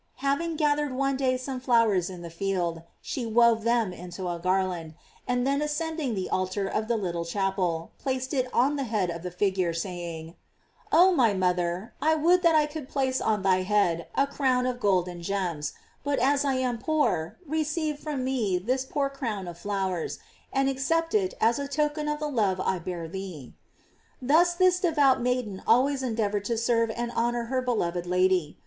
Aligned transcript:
Having 0.25 0.55
gathered 0.55 0.95
one 0.95 1.15
day 1.15 1.37
some 1.37 1.59
flowers 1.59 2.09
in 2.09 2.23
the 2.23 2.31
fields, 2.31 2.79
she 3.01 3.23
wove 3.23 3.61
them 3.63 3.93
into 3.93 4.27
a 4.27 4.39
garland, 4.39 4.95
and 5.27 5.45
then 5.45 5.61
ascending 5.61 6.15
the 6.15 6.27
altar 6.27 6.67
of 6.67 6.87
that 6.87 6.97
little 6.97 7.23
chapel, 7.23 7.91
placed 7.99 8.33
it 8.33 8.47
on 8.51 8.77
the 8.77 8.85
head 8.85 9.11
of 9.11 9.21
the 9.21 9.29
figure, 9.29 9.75
saying: 9.75 10.35
"Oh, 10.91 11.11
my 11.13 11.35
mother, 11.35 11.93
I 12.01 12.15
would 12.15 12.41
that 12.41 12.55
I 12.55 12.65
could 12.65 12.89
place 12.89 13.21
on 13.21 13.43
thy 13.43 13.57
head 13.61 14.07
a 14.15 14.25
crown 14.25 14.65
of 14.65 14.79
gold 14.79 15.07
and 15.07 15.21
gems; 15.21 15.73
but 16.03 16.17
as 16.17 16.43
I 16.43 16.55
am 16.55 16.79
poor, 16.79 17.37
receive 17.45 17.99
from 17.99 18.23
me 18.23 18.57
this 18.57 18.85
poor 18.85 19.07
crown 19.07 19.47
of 19.47 19.59
flowers, 19.59 20.17
and 20.51 20.67
accept 20.67 21.13
it 21.13 21.35
as 21.39 21.59
a 21.59 21.67
token 21.67 22.07
of 22.07 22.17
the 22.17 22.27
love 22.27 22.59
I 22.59 22.79
bear 22.79 23.07
thee." 23.07 23.53
Thus 24.19 24.55
this 24.55 24.79
de 24.79 24.91
vout 24.93 25.21
maiden 25.21 25.61
always 25.67 26.01
endeavored 26.01 26.45
to 26.45 26.57
serve 26.57 26.89
and 26.89 27.11
honor 27.11 27.43
her 27.53 27.61
beloved 27.61 28.07
Lady. 28.07 28.57